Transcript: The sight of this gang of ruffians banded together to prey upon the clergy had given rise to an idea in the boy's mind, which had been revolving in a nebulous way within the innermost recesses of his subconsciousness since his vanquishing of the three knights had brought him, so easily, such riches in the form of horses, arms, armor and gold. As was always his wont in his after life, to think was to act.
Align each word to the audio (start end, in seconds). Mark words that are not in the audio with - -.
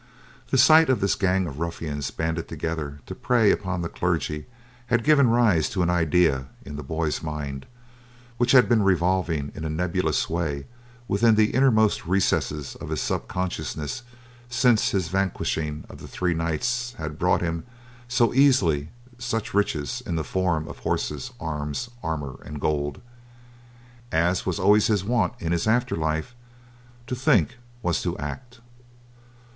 The 0.49 0.57
sight 0.57 0.89
of 0.89 0.99
this 0.99 1.13
gang 1.13 1.45
of 1.45 1.59
ruffians 1.59 2.09
banded 2.09 2.47
together 2.47 3.01
to 3.05 3.13
prey 3.13 3.51
upon 3.51 3.83
the 3.83 3.87
clergy 3.87 4.47
had 4.87 5.03
given 5.03 5.29
rise 5.29 5.69
to 5.69 5.83
an 5.83 5.91
idea 5.91 6.47
in 6.65 6.75
the 6.75 6.81
boy's 6.81 7.21
mind, 7.21 7.67
which 8.39 8.51
had 8.53 8.67
been 8.67 8.81
revolving 8.81 9.51
in 9.53 9.63
a 9.63 9.69
nebulous 9.69 10.27
way 10.27 10.65
within 11.07 11.35
the 11.35 11.51
innermost 11.53 12.07
recesses 12.07 12.73
of 12.77 12.89
his 12.89 12.99
subconsciousness 12.99 14.01
since 14.49 14.89
his 14.89 15.09
vanquishing 15.09 15.85
of 15.87 15.99
the 15.99 16.07
three 16.07 16.33
knights 16.33 16.95
had 16.97 17.19
brought 17.19 17.41
him, 17.41 17.63
so 18.07 18.33
easily, 18.33 18.89
such 19.19 19.53
riches 19.53 20.01
in 20.03 20.15
the 20.15 20.23
form 20.23 20.67
of 20.67 20.79
horses, 20.79 21.31
arms, 21.39 21.91
armor 22.01 22.39
and 22.43 22.59
gold. 22.59 23.01
As 24.11 24.47
was 24.47 24.57
always 24.57 24.87
his 24.87 25.03
wont 25.05 25.33
in 25.39 25.51
his 25.51 25.67
after 25.67 25.95
life, 25.95 26.33
to 27.05 27.15
think 27.15 27.57
was 27.83 28.01
to 28.01 28.17
act. 28.17 28.61